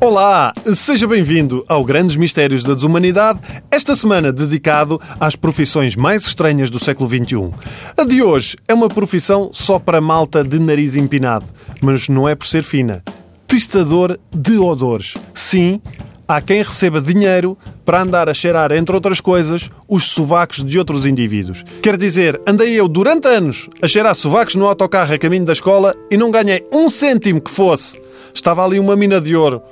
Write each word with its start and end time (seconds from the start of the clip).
Olá, 0.00 0.54
seja 0.72 1.08
bem-vindo 1.08 1.64
ao 1.68 1.84
Grandes 1.84 2.14
Mistérios 2.14 2.62
da 2.62 2.72
Desumanidade, 2.72 3.40
esta 3.68 3.96
semana 3.96 4.32
dedicado 4.32 5.00
às 5.18 5.34
profissões 5.34 5.96
mais 5.96 6.24
estranhas 6.24 6.70
do 6.70 6.78
século 6.78 7.10
XXI. 7.10 7.52
A 7.96 8.04
de 8.04 8.22
hoje 8.22 8.56
é 8.68 8.72
uma 8.72 8.88
profissão 8.88 9.50
só 9.52 9.78
para 9.78 10.00
malta 10.00 10.44
de 10.44 10.58
nariz 10.58 10.94
empinado, 10.94 11.46
mas 11.82 12.08
não 12.08 12.28
é 12.28 12.36
por 12.36 12.46
ser 12.46 12.62
fina. 12.62 13.02
Testador 13.46 14.18
de 14.32 14.56
odores. 14.56 15.14
Sim, 15.34 15.80
há 16.28 16.42
quem 16.42 16.62
receba 16.62 17.00
dinheiro 17.00 17.56
para 17.86 18.02
andar 18.02 18.28
a 18.28 18.34
cheirar, 18.34 18.70
entre 18.72 18.94
outras 18.94 19.18
coisas, 19.18 19.70
os 19.88 20.04
sovacos 20.04 20.62
de 20.62 20.78
outros 20.78 21.06
indivíduos. 21.06 21.64
Quer 21.82 21.96
dizer, 21.96 22.38
andei 22.46 22.74
eu 22.74 22.86
durante 22.86 23.26
anos 23.26 23.70
a 23.80 23.88
cheirar 23.88 24.14
sovacos 24.14 24.54
no 24.54 24.66
autocarro 24.66 25.14
a 25.14 25.18
caminho 25.18 25.46
da 25.46 25.54
escola 25.54 25.96
e 26.10 26.16
não 26.18 26.30
ganhei 26.30 26.66
um 26.70 26.90
cêntimo 26.90 27.40
que 27.40 27.50
fosse. 27.50 27.98
Estava 28.34 28.62
ali 28.62 28.78
uma 28.78 28.94
mina 28.94 29.20
de 29.20 29.34
ouro 29.34 29.62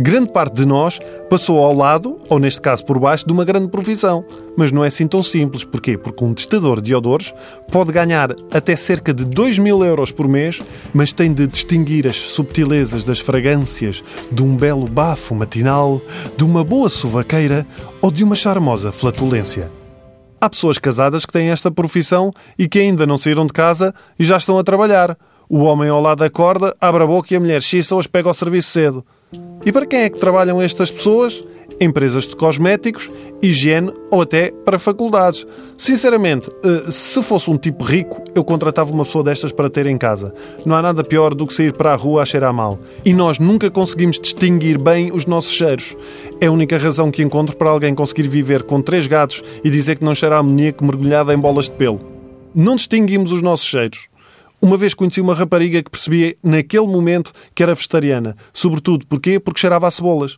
grande 0.00 0.32
parte 0.32 0.54
de 0.54 0.64
nós 0.64 1.00
passou 1.28 1.58
ao 1.58 1.74
lado, 1.74 2.20
ou 2.28 2.38
neste 2.38 2.60
caso 2.60 2.84
por 2.84 2.98
baixo, 3.00 3.26
de 3.26 3.32
uma 3.32 3.44
grande 3.44 3.66
profissão. 3.68 4.24
Mas 4.56 4.70
não 4.70 4.84
é 4.84 4.88
assim 4.88 5.08
tão 5.08 5.22
simples. 5.22 5.64
Porquê? 5.64 5.98
Porque 5.98 6.24
um 6.24 6.32
testador 6.32 6.80
de 6.80 6.94
odores 6.94 7.34
pode 7.70 7.90
ganhar 7.90 8.30
até 8.52 8.76
cerca 8.76 9.12
de 9.12 9.24
2 9.24 9.58
mil 9.58 9.84
euros 9.84 10.12
por 10.12 10.28
mês, 10.28 10.62
mas 10.94 11.12
tem 11.12 11.32
de 11.32 11.46
distinguir 11.48 12.06
as 12.06 12.16
subtilezas 12.16 13.02
das 13.02 13.18
fragrâncias 13.18 14.02
de 14.30 14.42
um 14.42 14.56
belo 14.56 14.86
bafo 14.86 15.34
matinal, 15.34 16.00
de 16.36 16.44
uma 16.44 16.62
boa 16.62 16.88
suvaqueira 16.88 17.66
ou 18.00 18.10
de 18.10 18.22
uma 18.22 18.36
charmosa 18.36 18.92
flatulência. 18.92 19.70
Há 20.40 20.48
pessoas 20.48 20.78
casadas 20.78 21.26
que 21.26 21.32
têm 21.32 21.50
esta 21.50 21.68
profissão 21.68 22.32
e 22.56 22.68
que 22.68 22.78
ainda 22.78 23.04
não 23.04 23.18
saíram 23.18 23.44
de 23.44 23.52
casa 23.52 23.92
e 24.16 24.24
já 24.24 24.36
estão 24.36 24.56
a 24.56 24.62
trabalhar. 24.62 25.18
O 25.48 25.64
homem 25.64 25.88
ao 25.88 26.00
lado 26.00 26.22
acorda, 26.22 26.76
abre 26.80 27.02
a 27.02 27.06
boca 27.06 27.34
e 27.34 27.36
a 27.36 27.40
mulher 27.40 27.60
xissa 27.60 27.96
ou 27.96 28.02
pega 28.08 28.28
ao 28.28 28.34
serviço 28.34 28.70
cedo. 28.70 29.04
E 29.64 29.72
para 29.72 29.86
quem 29.86 30.00
é 30.00 30.10
que 30.10 30.18
trabalham 30.18 30.62
estas 30.62 30.90
pessoas? 30.90 31.44
Empresas 31.80 32.26
de 32.26 32.34
cosméticos, 32.34 33.10
higiene 33.42 33.92
ou 34.10 34.22
até 34.22 34.50
para 34.50 34.78
faculdades. 34.78 35.46
Sinceramente, 35.76 36.48
eh, 36.64 36.90
se 36.90 37.22
fosse 37.22 37.50
um 37.50 37.56
tipo 37.56 37.84
rico, 37.84 38.22
eu 38.34 38.42
contratava 38.42 38.90
uma 38.90 39.04
pessoa 39.04 39.22
destas 39.22 39.52
para 39.52 39.70
ter 39.70 39.86
em 39.86 39.96
casa. 39.96 40.34
Não 40.64 40.74
há 40.74 40.82
nada 40.82 41.04
pior 41.04 41.34
do 41.34 41.46
que 41.46 41.54
sair 41.54 41.72
para 41.72 41.92
a 41.92 41.96
rua 41.96 42.22
a 42.22 42.24
cheirar 42.24 42.52
mal. 42.52 42.80
E 43.04 43.12
nós 43.12 43.38
nunca 43.38 43.70
conseguimos 43.70 44.18
distinguir 44.18 44.78
bem 44.78 45.12
os 45.12 45.26
nossos 45.26 45.52
cheiros. 45.52 45.94
É 46.40 46.46
a 46.46 46.52
única 46.52 46.78
razão 46.78 47.10
que 47.10 47.22
encontro 47.22 47.56
para 47.56 47.70
alguém 47.70 47.94
conseguir 47.94 48.26
viver 48.26 48.62
com 48.62 48.80
três 48.80 49.06
gatos 49.06 49.42
e 49.62 49.70
dizer 49.70 49.98
que 49.98 50.04
não 50.04 50.14
cheira 50.14 50.36
a 50.36 50.38
amoníaco 50.38 50.84
mergulhada 50.84 51.32
em 51.34 51.38
bolas 51.38 51.66
de 51.66 51.72
pelo. 51.72 52.00
Não 52.54 52.74
distinguimos 52.74 53.30
os 53.30 53.42
nossos 53.42 53.66
cheiros. 53.66 54.08
Uma 54.60 54.76
vez 54.76 54.92
conheci 54.92 55.20
uma 55.20 55.34
rapariga 55.34 55.82
que 55.82 55.90
percebia 55.90 56.36
naquele 56.42 56.86
momento 56.86 57.32
que 57.54 57.62
era 57.62 57.74
vegetariana. 57.74 58.36
Sobretudo, 58.52 59.06
porquê? 59.06 59.38
Porque 59.38 59.60
cheirava 59.60 59.86
a 59.86 59.90
cebolas. 59.90 60.36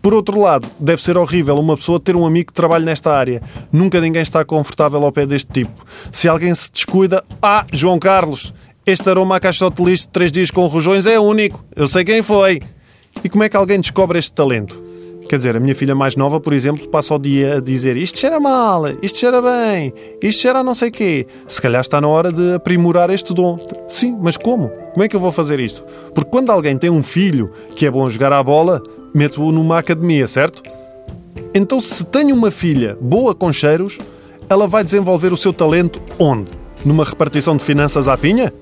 Por 0.00 0.14
outro 0.14 0.40
lado, 0.40 0.68
deve 0.78 1.02
ser 1.02 1.18
horrível 1.18 1.58
uma 1.58 1.76
pessoa 1.76 1.98
ter 1.98 2.14
um 2.14 2.24
amigo 2.24 2.46
que 2.48 2.52
trabalhe 2.52 2.84
nesta 2.84 3.12
área. 3.12 3.42
Nunca 3.72 4.00
ninguém 4.00 4.22
está 4.22 4.44
confortável 4.44 5.04
ao 5.04 5.10
pé 5.10 5.26
deste 5.26 5.50
tipo. 5.50 5.84
Se 6.12 6.28
alguém 6.28 6.54
se 6.54 6.70
descuida, 6.70 7.24
ah, 7.42 7.66
João 7.72 7.98
Carlos, 7.98 8.54
este 8.86 9.10
aroma 9.10 9.36
a 9.36 9.40
caixote 9.40 9.82
de 9.82 9.90
lixo 9.90 10.06
de 10.06 10.12
três 10.12 10.30
dias 10.30 10.50
com 10.50 10.64
rojões 10.66 11.06
é 11.06 11.18
único. 11.18 11.64
Eu 11.74 11.88
sei 11.88 12.04
quem 12.04 12.22
foi. 12.22 12.62
E 13.24 13.28
como 13.28 13.42
é 13.42 13.48
que 13.48 13.56
alguém 13.56 13.80
descobre 13.80 14.16
este 14.16 14.32
talento? 14.32 14.85
Quer 15.28 15.38
dizer, 15.38 15.56
a 15.56 15.60
minha 15.60 15.74
filha 15.74 15.94
mais 15.94 16.14
nova, 16.14 16.38
por 16.38 16.52
exemplo, 16.52 16.86
passa 16.88 17.12
o 17.14 17.18
dia 17.18 17.56
a 17.56 17.60
dizer 17.60 17.96
isto 17.96 18.18
cheira 18.18 18.38
mal, 18.38 18.84
isto 19.02 19.18
cheira 19.18 19.42
bem, 19.42 19.92
isto 20.22 20.40
cheira 20.40 20.62
não 20.62 20.74
sei 20.74 20.90
quê. 20.90 21.26
Se 21.48 21.60
calhar 21.60 21.80
está 21.80 22.00
na 22.00 22.06
hora 22.06 22.30
de 22.30 22.54
aprimorar 22.54 23.10
este 23.10 23.34
dom. 23.34 23.58
Sim, 23.88 24.16
mas 24.20 24.36
como? 24.36 24.68
Como 24.68 25.02
é 25.02 25.08
que 25.08 25.16
eu 25.16 25.20
vou 25.20 25.32
fazer 25.32 25.58
isto? 25.58 25.82
Porque 26.14 26.30
quando 26.30 26.50
alguém 26.50 26.76
tem 26.76 26.90
um 26.90 27.02
filho 27.02 27.50
que 27.74 27.86
é 27.86 27.90
bom 27.90 28.08
jogar 28.08 28.32
à 28.32 28.40
bola, 28.40 28.80
meto-o 29.12 29.50
numa 29.50 29.78
academia, 29.78 30.28
certo? 30.28 30.62
Então, 31.52 31.80
se 31.80 32.04
tenho 32.04 32.34
uma 32.34 32.52
filha 32.52 32.96
boa 33.00 33.34
com 33.34 33.52
cheiros, 33.52 33.98
ela 34.48 34.68
vai 34.68 34.84
desenvolver 34.84 35.32
o 35.32 35.36
seu 35.36 35.52
talento 35.52 36.00
onde? 36.20 36.52
Numa 36.84 37.04
repartição 37.04 37.56
de 37.56 37.64
finanças 37.64 38.06
à 38.06 38.16
pinha? 38.16 38.52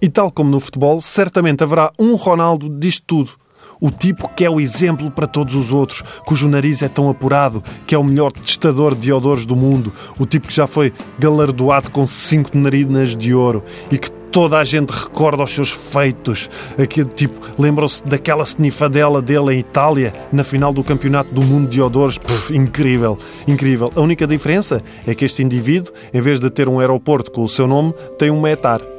E 0.00 0.08
tal 0.08 0.30
como 0.30 0.50
no 0.50 0.60
futebol, 0.60 1.00
certamente 1.00 1.64
haverá 1.64 1.90
um 1.98 2.14
Ronaldo 2.14 2.68
disto 2.68 3.02
tudo 3.04 3.43
o 3.84 3.90
tipo 3.90 4.30
que 4.30 4.46
é 4.46 4.48
o 4.48 4.58
exemplo 4.58 5.10
para 5.10 5.26
todos 5.26 5.54
os 5.54 5.70
outros, 5.70 6.02
cujo 6.24 6.48
nariz 6.48 6.80
é 6.80 6.88
tão 6.88 7.10
apurado, 7.10 7.62
que 7.86 7.94
é 7.94 7.98
o 7.98 8.02
melhor 8.02 8.32
testador 8.32 8.94
de 8.94 9.12
odores 9.12 9.44
do 9.44 9.54
mundo, 9.54 9.92
o 10.18 10.24
tipo 10.24 10.48
que 10.48 10.54
já 10.54 10.66
foi 10.66 10.90
galardoado 11.18 11.90
com 11.90 12.06
cinco 12.06 12.56
narinas 12.56 13.14
de 13.14 13.34
ouro 13.34 13.62
e 13.92 13.98
que 13.98 14.10
toda 14.10 14.58
a 14.58 14.64
gente 14.64 14.88
recorda 14.88 15.42
os 15.42 15.54
seus 15.54 15.70
feitos. 15.70 16.48
Aquele 16.78 17.10
tipo, 17.10 17.38
lembram-se 17.58 18.02
daquela 18.06 18.42
snifadela 18.42 19.20
dele 19.20 19.52
em 19.52 19.58
Itália, 19.58 20.14
na 20.32 20.42
final 20.42 20.72
do 20.72 20.82
Campeonato 20.82 21.34
do 21.34 21.42
Mundo 21.42 21.68
de 21.68 21.82
Odores. 21.82 22.16
Puf, 22.16 22.56
incrível, 22.56 23.18
incrível. 23.46 23.92
A 23.94 24.00
única 24.00 24.26
diferença 24.26 24.80
é 25.06 25.14
que 25.14 25.26
este 25.26 25.42
indivíduo, 25.42 25.92
em 26.12 26.22
vez 26.22 26.40
de 26.40 26.48
ter 26.48 26.70
um 26.70 26.80
aeroporto 26.80 27.30
com 27.30 27.44
o 27.44 27.48
seu 27.48 27.66
nome, 27.66 27.92
tem 28.18 28.30
um 28.30 28.40
metar. 28.40 28.93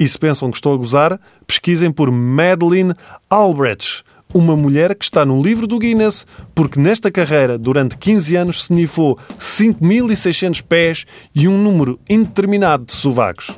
E 0.00 0.08
se 0.08 0.18
pensam 0.18 0.50
que 0.50 0.56
estou 0.56 0.72
a 0.72 0.78
gozar, 0.78 1.20
pesquisem 1.46 1.92
por 1.92 2.10
Madeleine 2.10 2.94
Albrecht, 3.28 4.02
uma 4.32 4.56
mulher 4.56 4.94
que 4.94 5.04
está 5.04 5.26
no 5.26 5.42
livro 5.42 5.66
do 5.66 5.78
Guinness, 5.78 6.26
porque 6.54 6.80
nesta 6.80 7.10
carreira, 7.10 7.58
durante 7.58 7.98
15 7.98 8.34
anos, 8.34 8.64
se 8.64 8.72
nifou 8.72 9.18
5.600 9.38 10.62
pés 10.62 11.04
e 11.34 11.46
um 11.46 11.62
número 11.62 12.00
indeterminado 12.08 12.86
de 12.86 12.94
sovacos. 12.94 13.50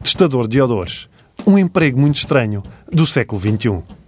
Testador 0.00 0.46
de 0.46 0.60
odores. 0.60 1.08
Um 1.44 1.58
emprego 1.58 1.98
muito 1.98 2.14
estranho 2.14 2.62
do 2.88 3.04
século 3.04 3.40
XXI. 3.40 4.01